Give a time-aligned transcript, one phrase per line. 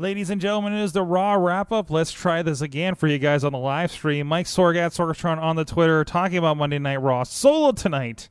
[0.00, 1.90] Ladies and gentlemen, it is the Raw wrap up.
[1.90, 4.28] Let's try this again for you guys on the live stream.
[4.28, 8.28] Mike Sorgat, Sorgatron on the Twitter, talking about Monday Night Raw solo tonight.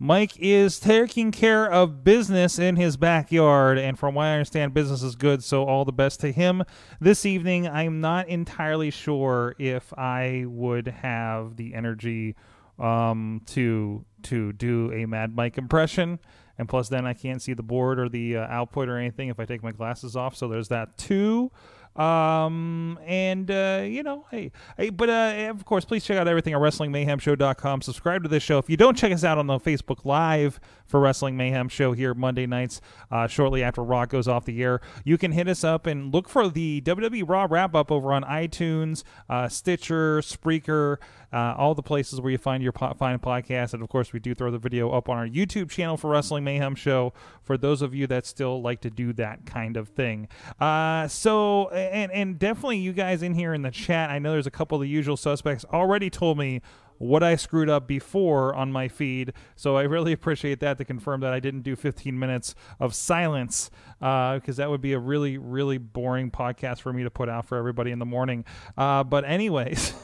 [0.00, 5.04] Mike is taking care of business in his backyard, and from what I understand, business
[5.04, 6.64] is good, so all the best to him.
[7.00, 12.34] This evening, I'm not entirely sure if I would have the energy
[12.80, 16.18] um, to to do a Mad Mike impression
[16.58, 19.38] and plus then I can't see the board or the uh, output or anything if
[19.38, 20.36] I take my glasses off.
[20.36, 21.50] So there's that too.
[21.98, 26.54] Um, and, uh, you know, hey, hey but, uh, of course, please check out everything
[26.54, 27.82] at WrestlingMayhemShow.com.
[27.82, 28.58] Subscribe to this show.
[28.58, 32.14] If you don't check us out on the Facebook Live for Wrestling Mayhem Show here
[32.14, 35.86] Monday nights, uh, shortly after Raw goes off the air, you can hit us up
[35.86, 40.98] and look for the WWE Raw wrap up over on iTunes, uh, Stitcher, Spreaker,
[41.32, 43.74] uh, all the places where you find your po- fine podcast.
[43.74, 46.44] And of course, we do throw the video up on our YouTube channel for Wrestling
[46.44, 47.12] Mayhem Show
[47.42, 50.28] for those of you that still like to do that kind of thing.
[50.60, 54.46] Uh, so, and, and definitely you guys in here in the chat, I know there's
[54.46, 56.62] a couple of the usual suspects already told me
[56.98, 59.32] what I screwed up before on my feed.
[59.54, 63.70] So I really appreciate that to confirm that I didn't do 15 minutes of silence
[63.98, 67.46] because uh, that would be a really, really boring podcast for me to put out
[67.46, 68.44] for everybody in the morning.
[68.76, 69.94] Uh, but, anyways,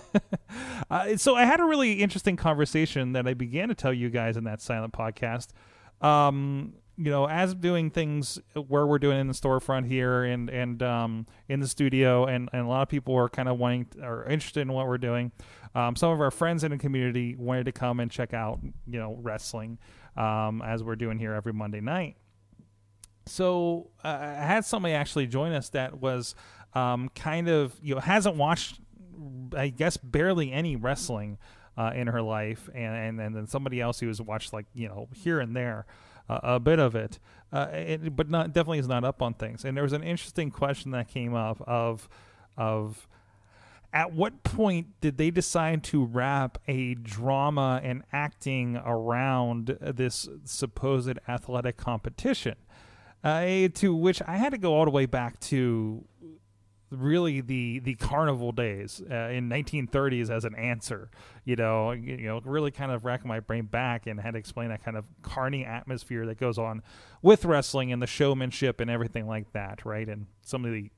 [0.90, 4.36] uh, so I had a really interesting conversation that I began to tell you guys
[4.36, 5.48] in that silent podcast.
[6.00, 10.82] Um, you know, as doing things where we're doing in the storefront here and and
[10.82, 14.24] um, in the studio, and, and a lot of people are kind of wanting are
[14.24, 15.32] interested in what we're doing.
[15.74, 18.98] Um, some of our friends in the community wanted to come and check out, you
[18.98, 19.78] know, wrestling
[20.16, 22.16] um, as we're doing here every Monday night.
[23.26, 26.34] So uh, I had somebody actually join us that was
[26.74, 28.80] um, kind of you know hasn't watched,
[29.56, 31.38] I guess, barely any wrestling
[31.76, 34.88] uh, in her life, and, and and then somebody else who has watched like you
[34.88, 35.86] know here and there.
[36.32, 37.18] Uh, a bit of it,
[37.52, 39.64] uh, it, but not definitely is not up on things.
[39.64, 42.08] And there was an interesting question that came up of
[42.56, 43.06] of
[43.92, 51.18] at what point did they decide to wrap a drama and acting around this supposed
[51.28, 52.56] athletic competition?
[53.22, 56.04] Uh, to which I had to go all the way back to
[56.92, 61.10] really the the carnival days uh, in 1930s as an answer.
[61.44, 64.68] You know, you know, really kind of racking my brain back and had to explain
[64.68, 66.82] that kind of carny atmosphere that goes on
[67.22, 70.08] with wrestling and the showmanship and everything like that, right?
[70.08, 70.90] And some of the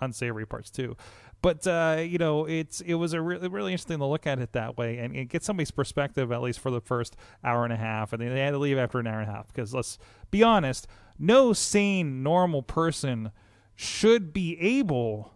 [0.00, 0.96] unsavory parts too.
[1.42, 4.52] But uh, you know, it's it was a really really interesting to look at it
[4.52, 7.76] that way and, and, get somebody's perspective at least for the first hour and a
[7.76, 9.98] half, and they had to leave after an hour and a half because let's
[10.30, 10.86] be honest,
[11.18, 13.30] no sane normal person
[13.74, 15.32] should be able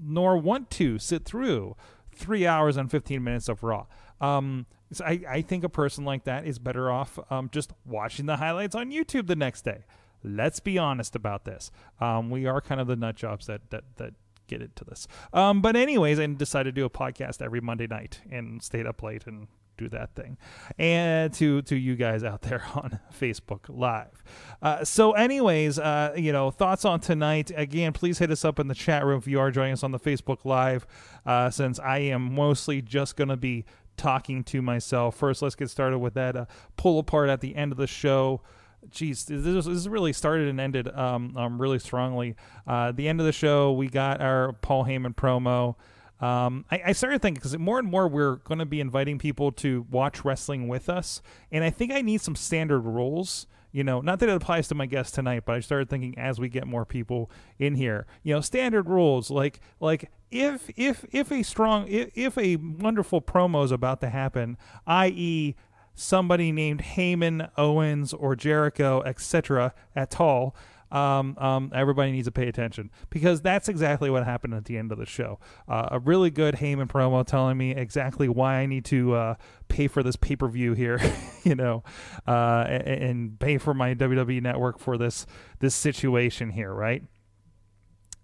[0.00, 1.76] nor want to sit through
[2.14, 3.86] three hours and 15 minutes of raw.
[4.20, 8.26] Um, so I, I think a person like that is better off um, just watching
[8.26, 9.84] the highlights on youtube the next day.
[10.22, 11.70] Let's be honest about this.
[12.00, 14.14] Um, we are kind of the nut jobs that that that
[14.46, 15.06] get into this.
[15.32, 19.02] Um, but anyways, I decided to do a podcast every Monday night and stayed up
[19.02, 20.36] late and do that thing.
[20.78, 24.22] And to to you guys out there on facebook live.
[24.62, 27.50] Uh, so anyways uh, you know thoughts on tonight?
[27.54, 29.92] Again please hit us up in the chat room if you are joining us on
[29.92, 30.86] the facebook live
[31.26, 33.64] uh, since i am mostly just going to be
[33.96, 35.16] talking to myself.
[35.16, 36.46] First let's get started with that uh,
[36.76, 38.42] pull apart at the end of the show.
[38.90, 42.36] Geez, this, this really started and ended um, um, really strongly.
[42.66, 45.76] Uh, the end of the show, we got our Paul Heyman promo.
[46.20, 49.50] Um, I, I, started thinking because more and more we're going to be inviting people
[49.52, 51.20] to watch wrestling with us,
[51.50, 53.46] and I think I need some standard rules.
[53.72, 56.38] You know, not that it applies to my guests tonight, but I started thinking as
[56.38, 61.32] we get more people in here, you know, standard rules like like if if if
[61.32, 64.56] a strong if, if a wonderful promo is about to happen,
[64.86, 65.56] i.e
[65.94, 69.72] somebody named Heyman, Owens, or Jericho, etc.
[69.94, 70.54] at all,
[70.94, 74.92] um, um, everybody needs to pay attention because that's exactly what happened at the end
[74.92, 75.40] of the show.
[75.68, 79.34] Uh, a really good Heyman promo telling me exactly why I need to uh,
[79.66, 81.00] pay for this pay per view here,
[81.42, 81.82] you know,
[82.28, 85.26] uh, and, and, pay for my WWE network for this
[85.58, 87.02] this situation here, right?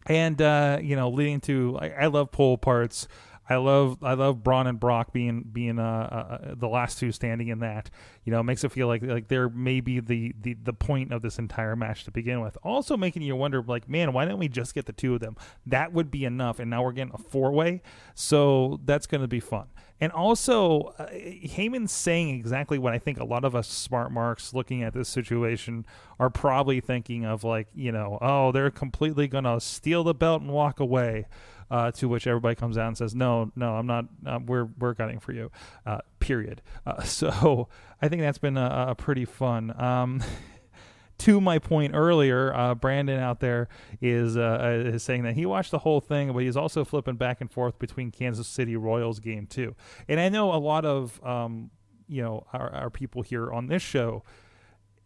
[0.07, 3.09] And uh, you know, leading to I, I love pull parts.
[3.51, 7.49] I love I love Braun and Brock being being uh, uh, the last two standing
[7.49, 7.91] in that.
[8.25, 11.39] You know, makes it feel like like they're maybe the, the the point of this
[11.39, 12.57] entire match to begin with.
[12.63, 15.37] Also making you wonder, like, man, why didn't we just get the two of them?
[15.67, 16.61] That would be enough.
[16.61, 17.83] And now we're getting a four way,
[18.15, 19.67] so that's going to be fun.
[20.03, 24.55] And also, uh, Heyman's saying exactly what I think a lot of us smart marks
[24.55, 25.85] looking at this situation
[26.19, 30.41] are probably thinking of, like, you know, oh, they're completely going to steal the belt
[30.41, 31.27] and walk away.
[31.71, 34.07] Uh, to which everybody comes out and says, "No, no, I'm not.
[34.27, 35.53] Uh, we're we're gunning for you."
[35.87, 36.63] Uh, period.
[36.85, 37.69] Uh, so
[38.03, 39.79] I think that's been a, a pretty fun.
[39.81, 40.23] Um,
[41.21, 43.69] to my point earlier, uh, Brandon out there
[44.01, 47.41] is uh, is saying that he watched the whole thing, but he's also flipping back
[47.41, 49.75] and forth between Kansas City Royals game too.
[50.09, 51.71] And I know a lot of um,
[52.09, 54.25] you know our, our people here on this show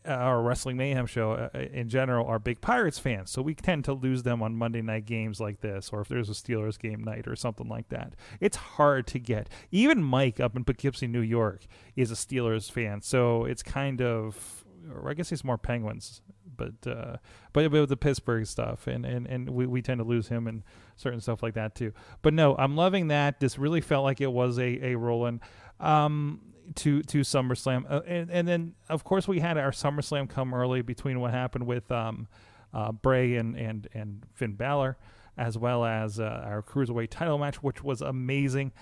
[0.07, 3.93] our Wrestling Mayhem show uh, in general are big Pirates fans, so we tend to
[3.93, 7.27] lose them on Monday night games like this, or if there's a Steelers game night
[7.27, 8.15] or something like that.
[8.41, 9.49] It's hard to get.
[9.71, 11.67] Even Mike up in Poughkeepsie, New York,
[11.97, 16.21] is a Steelers fan, so it's kind of, or I guess he's more Penguins,
[16.57, 17.17] but uh,
[17.53, 20.63] but with the Pittsburgh stuff, and and and we, we tend to lose him and
[20.97, 21.93] certain stuff like that too.
[22.23, 23.41] But no, I'm loving that.
[23.41, 25.41] This really felt like it was a a Roland.
[25.81, 26.41] Um,
[26.77, 30.83] to to SummerSlam, uh, and, and then of course we had our SummerSlam come early
[30.83, 32.29] between what happened with um,
[32.73, 34.97] uh, Bray and and and Finn Balor,
[35.37, 38.73] as well as uh, our cruiserweight title match, which was amazing.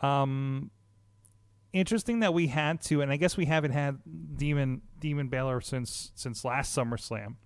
[0.00, 0.70] Um,
[1.72, 3.98] interesting that we had to, and I guess we haven't had
[4.36, 7.36] Demon Demon Balor since since last SummerSlam.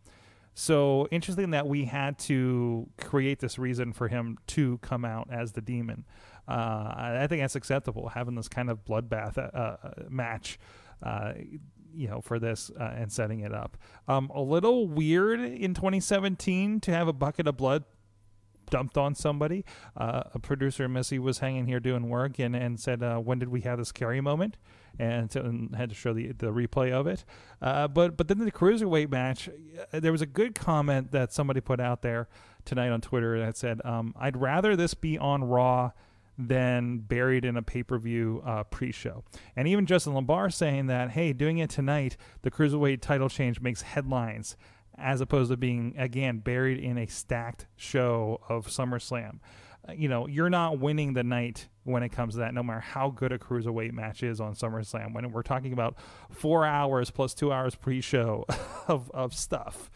[0.54, 5.52] So interesting that we had to create this reason for him to come out as
[5.52, 6.04] the demon.
[6.48, 9.76] Uh, I think that's acceptable having this kind of bloodbath uh, uh
[10.08, 10.58] match.
[11.02, 11.32] Uh,
[11.94, 13.76] you know, for this uh, and setting it up.
[14.06, 17.84] Um, a little weird in 2017 to have a bucket of blood
[18.70, 19.64] dumped on somebody.
[19.96, 23.48] Uh, a producer, Missy, was hanging here doing work and, and said, uh, "When did
[23.48, 24.56] we have this scary moment?"
[24.98, 27.24] And, and had to show the the replay of it.
[27.62, 29.48] Uh, but but then the cruiserweight match,
[29.92, 32.28] there was a good comment that somebody put out there
[32.64, 35.92] tonight on Twitter that said, um, "I'd rather this be on Raw."
[36.38, 39.24] Than buried in a pay per view uh, pre show.
[39.56, 43.82] And even Justin LaBar saying that, hey, doing it tonight, the cruiserweight title change makes
[43.82, 44.56] headlines
[44.96, 49.38] as opposed to being, again, buried in a stacked show of SummerSlam.
[49.88, 52.80] Uh, you know, you're not winning the night when it comes to that, no matter
[52.80, 55.14] how good a cruiserweight match is on SummerSlam.
[55.14, 55.96] When we're talking about
[56.30, 58.44] four hours plus two hours pre show
[58.88, 59.90] of, of stuff.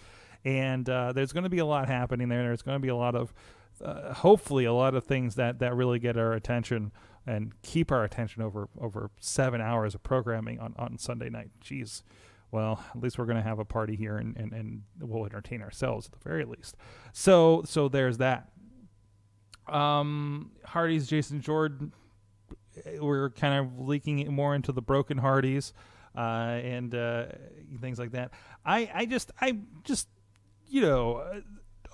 [0.45, 2.43] And uh, there's going to be a lot happening there.
[2.43, 3.33] There's going to be a lot of
[3.83, 6.93] uh, hopefully a lot of things that that really get our attention
[7.27, 11.51] and keep our attention over over seven hours of programming on on Sunday night.
[11.65, 12.03] Jeez.
[12.51, 15.63] Well, at least we're going to have a party here, and, and, and we'll entertain
[15.63, 16.77] ourselves at the very least.
[17.13, 18.49] So so there's that.
[19.67, 21.93] Um, Hardy's Jason Jordan.
[23.01, 25.73] We're kind of leaking more into the broken Hardys
[26.17, 27.27] uh, and uh,
[27.81, 28.33] things like that.
[28.65, 30.09] I I just I just
[30.69, 31.43] you know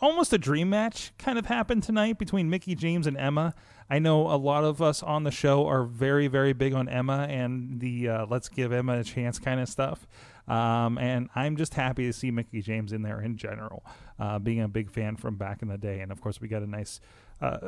[0.00, 3.54] almost a dream match kind of happened tonight between Mickie James and Emma.
[3.90, 7.26] I know a lot of us on the show are very, very big on Emma
[7.28, 10.06] and the uh, let's give Emma a chance kind of stuff.
[10.46, 13.84] Um, and I'm just happy to see Mickie James in there in general,
[14.18, 16.00] uh, being a big fan from back in the day.
[16.00, 17.00] And of course, we got a nice,
[17.40, 17.58] uh,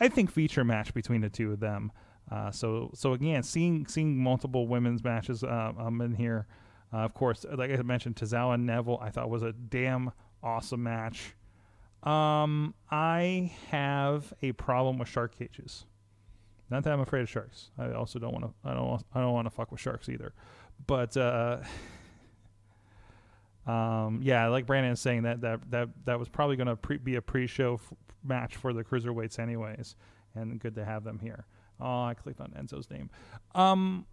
[0.00, 1.92] I think, feature match between the two of them.
[2.30, 6.46] Uh, so, so again, seeing seeing multiple women's matches um, in here.
[6.92, 10.82] Uh, of course, like I mentioned, Tozawa and Neville, I thought was a damn awesome
[10.82, 11.34] match.
[12.04, 15.86] Um, I have a problem with shark cages.
[16.70, 17.70] Not that I'm afraid of sharks.
[17.78, 18.52] I also don't want to.
[18.68, 19.02] I don't.
[19.14, 20.34] I don't want to fuck with sharks either.
[20.86, 21.58] But uh,
[23.66, 26.98] um, yeah, like Brandon is saying that that that that was probably going to pre-
[26.98, 27.92] be a pre-show f-
[28.22, 29.96] match for the cruiserweights, anyways.
[30.34, 31.46] And good to have them here.
[31.80, 33.10] Oh, I clicked on Enzo's name.
[33.54, 34.06] Um,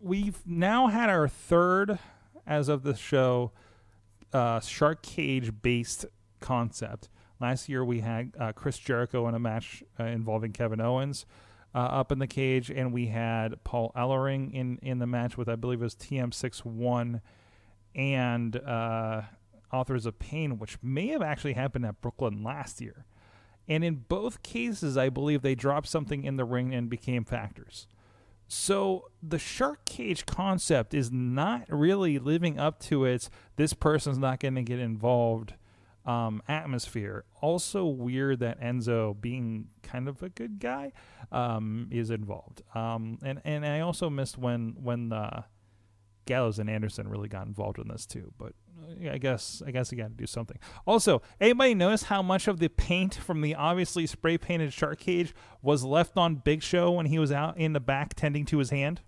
[0.00, 1.98] we've now had our third,
[2.46, 3.52] as of the show,
[4.32, 6.06] uh, shark cage based
[6.40, 7.08] concept.
[7.40, 11.24] Last year we had uh, Chris Jericho in a match uh, involving Kevin Owens
[11.74, 15.48] uh, up in the cage, and we had Paul Ellering in, in the match with
[15.48, 17.20] I believe it was TM61
[17.94, 19.22] and uh,
[19.72, 23.04] Authors of Pain, which may have actually happened at Brooklyn last year.
[23.68, 27.86] And in both cases, I believe they dropped something in the ring and became factors.
[28.48, 34.40] So the shark cage concept is not really living up to its this person's not
[34.40, 35.52] going to get involved
[36.08, 37.24] um, atmosphere.
[37.42, 40.92] Also weird that Enzo, being kind of a good guy,
[41.30, 42.62] um, is involved.
[42.74, 45.44] Um, and and I also missed when when the
[46.24, 49.92] Gallows and Anderson really got involved in this too, but uh, I guess I guess
[49.92, 50.58] you got to do something.
[50.86, 55.34] Also, anybody notice how much of the paint from the obviously spray painted shark cage
[55.60, 58.70] was left on Big Show when he was out in the back tending to his
[58.70, 59.02] hand?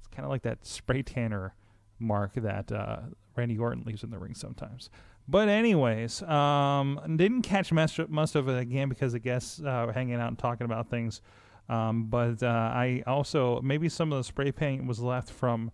[0.00, 1.54] It's kind of like that spray tanner
[2.00, 3.00] mark that uh,
[3.36, 4.90] Randy Orton leaves in the ring sometimes.
[5.28, 10.28] But anyways, um, didn't catch most of it again because the guests uh, hanging out
[10.28, 11.22] and talking about things
[11.68, 15.70] um, but uh, I also maybe some of the spray paint was left from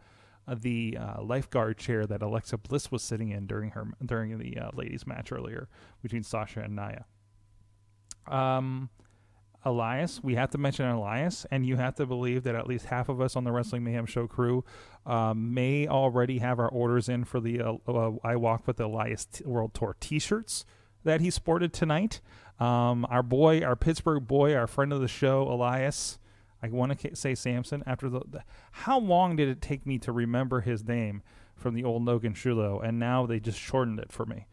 [0.46, 4.58] uh, the uh, lifeguard chair that Alexa Bliss was sitting in during her during the
[4.58, 5.68] uh, ladies match earlier
[6.02, 7.04] between Sasha and Nia.
[8.26, 8.90] Um,
[9.68, 13.08] Elias, we have to mention Elias, and you have to believe that at least half
[13.08, 14.64] of us on the Wrestling Mayhem Show crew
[15.06, 19.26] um, may already have our orders in for the uh, uh, I Walk with Elias
[19.26, 20.64] t- World Tour T-shirts
[21.04, 22.20] that he sported tonight.
[22.58, 26.18] Um, our boy, our Pittsburgh boy, our friend of the show, Elias.
[26.62, 27.84] I want to say Samson.
[27.86, 31.22] After the, the, how long did it take me to remember his name
[31.54, 34.46] from the old Nogan Shulo, and now they just shortened it for me.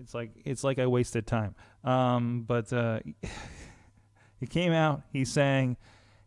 [0.00, 1.54] It's like it's like I wasted time.
[1.84, 3.00] Um, but uh,
[4.38, 5.76] he came out, he sang,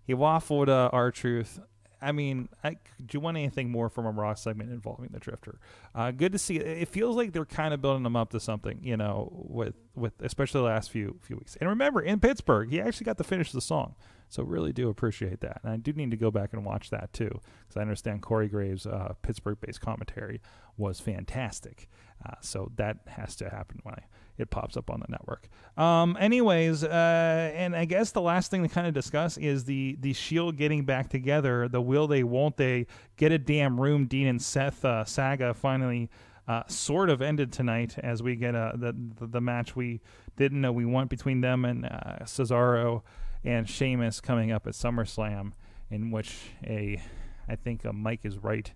[0.06, 1.60] he waffled uh, R-Truth.
[2.02, 5.60] I mean, I, do you want anything more from a Raw segment involving the Drifter?
[5.94, 6.58] Uh, good to see.
[6.58, 10.14] It feels like they're kind of building him up to something, you know, with with
[10.22, 11.56] especially the last few few weeks.
[11.62, 13.94] And remember, in Pittsburgh, he actually got to finish the song,
[14.32, 15.60] so really do appreciate that.
[15.62, 18.48] And I do need to go back and watch that too, because I understand Corey
[18.48, 20.42] Graves' uh, Pittsburgh-based commentary
[20.78, 21.90] was fantastic.
[22.26, 24.04] Uh, so that has to happen when I
[24.38, 25.50] it pops up on the network.
[25.78, 29.98] Um, anyways, uh, and I guess the last thing to kind of discuss is the
[30.00, 31.68] the Shield getting back together.
[31.68, 32.88] The will they, won't they?
[33.18, 34.06] Get a damn room.
[34.06, 36.10] Dean and Seth uh, saga finally.
[36.48, 40.02] Uh, sort of ended tonight as we get uh, the, the, the match we
[40.36, 43.04] didn't know we want between them and uh, Cesaro
[43.44, 45.54] and Sheamus coming up at SummerSlam,
[45.90, 47.02] in which a
[47.48, 48.72] I think uh, Mike is right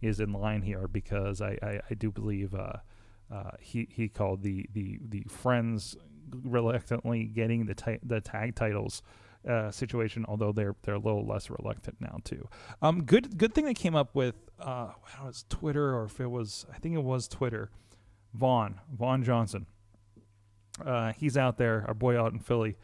[0.00, 2.78] is in line here because I I, I do believe uh,
[3.32, 5.96] uh, he he called the the the friends
[6.30, 9.02] reluctantly getting the ti- the tag titles
[9.48, 12.48] uh, situation, although they're they're a little less reluctant now too.
[12.82, 14.34] Um, good good thing they came up with.
[14.58, 14.88] Uh,
[15.24, 17.70] was Twitter or if it was, I think it was Twitter.
[18.34, 19.66] Vaughn Vaughn Johnson.
[20.84, 22.76] Uh, he's out there, our boy out in Philly,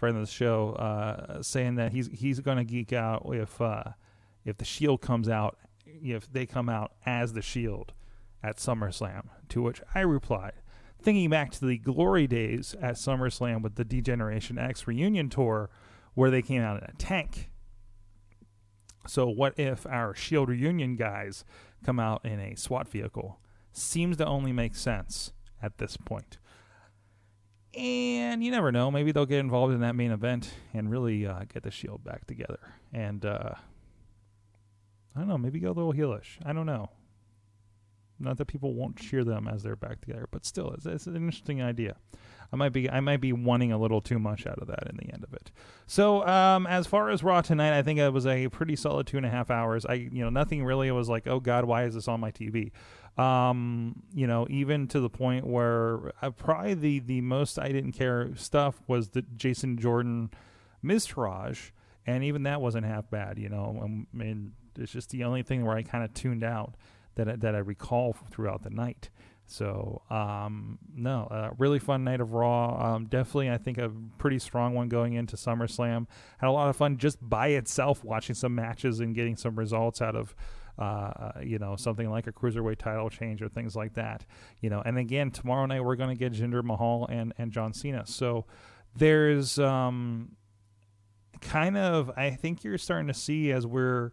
[0.00, 3.84] friend of the show, uh, saying that he's he's going to geek out if uh,
[4.44, 7.92] if the Shield comes out, if they come out as the Shield
[8.42, 9.28] at SummerSlam.
[9.50, 10.54] To which I replied,
[11.00, 15.68] thinking back to the glory days at SummerSlam with the D-Generation X reunion tour,
[16.14, 17.50] where they came out in a tank.
[19.06, 21.44] So, what if our Shield reunion guys
[21.84, 23.38] come out in a SWAT vehicle?
[23.72, 26.38] Seems to only make sense at this point.
[27.74, 28.90] And you never know.
[28.90, 32.26] Maybe they'll get involved in that main event and really uh, get the Shield back
[32.26, 32.58] together.
[32.92, 33.54] And uh,
[35.14, 35.38] I don't know.
[35.38, 36.38] Maybe go a little heelish.
[36.44, 36.90] I don't know.
[38.18, 41.16] Not that people won't cheer them as they're back together, but still, it's, it's, an
[41.16, 41.96] interesting idea.
[42.52, 44.96] I might be I might be wanting a little too much out of that in
[44.96, 45.50] the end of it.
[45.86, 49.16] So um, as far as Raw tonight, I think it was a pretty solid two
[49.16, 49.86] and a half hours.
[49.86, 52.72] I you know nothing really was like oh God why is this on my TV?
[53.16, 57.92] Um, you know even to the point where uh, probably the the most I didn't
[57.92, 60.30] care stuff was the Jason Jordan
[60.84, 61.70] Miztourage,
[62.06, 63.38] and even that wasn't half bad.
[63.38, 66.74] You know I mean it's just the only thing where I kind of tuned out
[67.14, 69.10] that that I recall throughout the night.
[69.50, 72.94] So um, no, uh, really fun night of Raw.
[72.94, 76.06] Um, definitely, I think a pretty strong one going into SummerSlam.
[76.38, 80.00] Had a lot of fun just by itself watching some matches and getting some results
[80.00, 80.34] out of.
[80.78, 84.24] Uh, you know, something like a cruiserweight title change or things like that.
[84.62, 87.74] You know, and again, tomorrow night we're going to get Jinder Mahal and and John
[87.74, 88.06] Cena.
[88.06, 88.46] So
[88.96, 90.36] there's um,
[91.42, 94.12] kind of I think you're starting to see as we're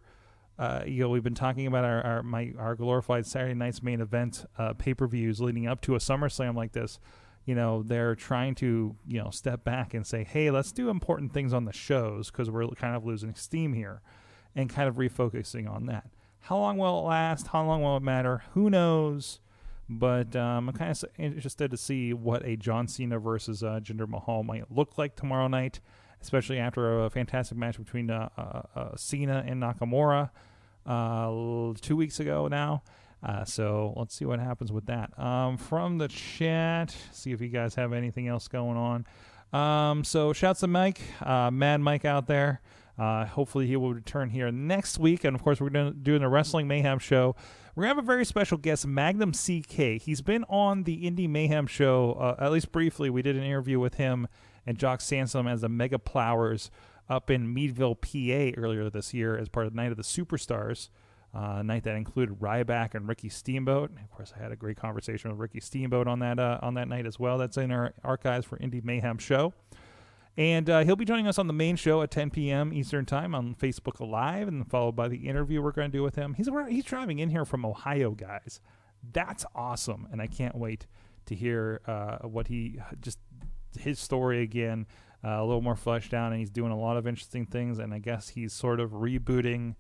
[0.60, 4.02] uh, you know, we've been talking about our our, my, our glorified Saturday night's main
[4.02, 7.00] event uh, pay per views leading up to a SummerSlam like this.
[7.46, 11.32] You know, they're trying to you know step back and say, hey, let's do important
[11.34, 14.02] things on the shows because we're kind of losing steam here,
[14.56, 16.10] and kind of refocusing on that.
[16.42, 17.48] How long will it last?
[17.48, 18.44] How long will it matter?
[18.54, 19.40] Who knows?
[19.90, 24.08] But um, I'm kind of interested to see what a John Cena versus uh, Jinder
[24.08, 25.80] Mahal might look like tomorrow night
[26.22, 30.30] especially after a fantastic match between uh, uh, uh Cena and Nakamura
[30.86, 32.84] uh, two weeks ago now.
[33.24, 35.18] Uh, so let's see what happens with that.
[35.20, 39.06] Um, from the chat, see if you guys have anything else going on.
[39.60, 42.62] Um, so shouts to Mike, Mad Mike out there.
[42.98, 45.24] Uh, hopefully, he will return here next week.
[45.24, 47.36] And of course, we're doing, doing the Wrestling Mayhem show.
[47.76, 50.02] We're to have a very special guest, Magnum CK.
[50.02, 53.12] He's been on the Indie Mayhem show, uh, at least briefly.
[53.12, 54.28] We did an interview with him
[54.68, 56.70] and Jock Sansom as the Mega Plowers
[57.10, 60.90] up in Meadville, PA, earlier this year as part of the Night of the Superstars.
[61.34, 63.92] Uh, night that included Ryback and Ricky Steamboat.
[63.92, 66.88] Of course, I had a great conversation with Ricky Steamboat on that uh, on that
[66.88, 67.38] night as well.
[67.38, 69.54] That's in our archives for Indie Mayhem Show.
[70.38, 72.72] And uh, he'll be joining us on the main show at 10 p.m.
[72.72, 76.16] Eastern Time on Facebook Live, and followed by the interview we're going to do with
[76.16, 76.34] him.
[76.36, 78.62] He's he's driving in here from Ohio, guys.
[79.12, 80.88] That's awesome, and I can't wait
[81.26, 83.20] to hear uh, what he just
[83.82, 84.86] his story again,
[85.24, 87.80] uh, a little more fleshed out, and he's doing a lot of interesting things.
[87.80, 89.76] And I guess he's sort of rebooting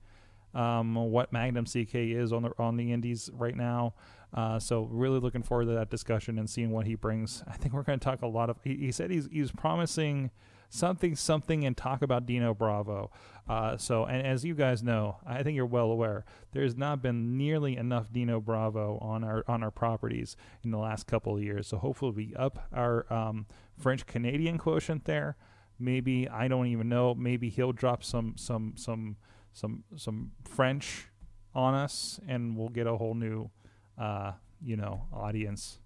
[0.53, 3.93] um, what Magnum CK is on the on the Indies right now.
[4.33, 7.43] Uh, so really looking forward to that discussion and seeing what he brings.
[7.47, 8.57] I think we're going to talk a lot of.
[8.63, 10.31] He, he, said he's he's promising
[10.69, 13.11] something something and talk about Dino Bravo.
[13.47, 17.37] Uh, so and as you guys know, I think you're well aware, there's not been
[17.37, 21.67] nearly enough Dino Bravo on our on our properties in the last couple of years.
[21.67, 23.45] So hopefully we up our um,
[23.77, 25.37] French Canadian quotient there.
[25.79, 27.13] Maybe I don't even know.
[27.15, 29.17] Maybe he'll drop some some some
[29.53, 31.07] some some French
[31.55, 33.49] on us, and we'll get a whole new
[33.97, 35.79] uh, you know, audience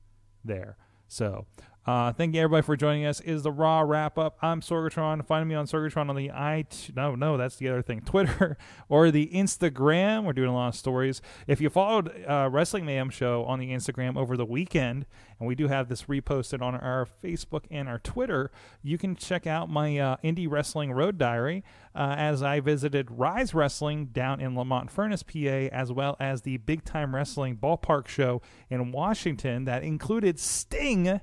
[0.43, 0.77] there.
[1.07, 1.45] So
[1.83, 3.21] uh, thank you everybody for joining us.
[3.21, 4.37] Is the Raw wrap up?
[4.43, 5.25] I'm Sorgatron.
[5.25, 6.63] Find me on Sorgatron on the i
[6.95, 8.55] no no that's the other thing Twitter
[8.87, 10.23] or the Instagram.
[10.23, 11.23] We're doing a lot of stories.
[11.47, 15.07] If you followed uh, Wrestling Mayhem show on the Instagram over the weekend,
[15.39, 18.51] and we do have this reposted on our Facebook and our Twitter,
[18.83, 21.63] you can check out my uh, indie wrestling road diary
[21.95, 26.57] uh, as I visited Rise Wrestling down in Lemont Furnace, PA, as well as the
[26.57, 31.21] Big Time Wrestling Ballpark show in Washington that included Sting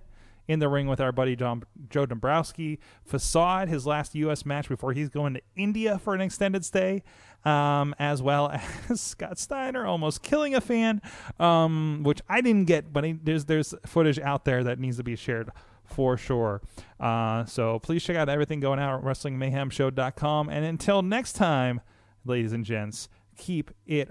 [0.48, 2.80] in the ring with our buddy Joe Dombrowski.
[3.04, 4.44] Facade, his last U.S.
[4.44, 7.04] match before he's going to India for an extended stay,
[7.44, 8.50] um, as well
[8.88, 11.00] as Scott Steiner almost killing a fan,
[11.38, 15.04] um, which I didn't get, but he, there's there's footage out there that needs to
[15.04, 15.50] be shared
[15.84, 16.62] for sure.
[16.98, 20.48] Uh, so please check out everything going out at WrestlingMayhemShow.com.
[20.50, 21.80] And until next time,
[22.24, 24.10] ladies and gents, keep it.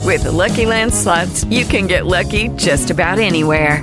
[0.00, 3.82] With the Lucky Land slots, you can get lucky just about anywhere.